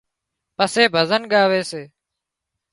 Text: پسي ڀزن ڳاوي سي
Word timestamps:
پسي 0.57 0.83
ڀزن 0.93 1.21
ڳاوي 1.31 1.61
سي 1.69 1.81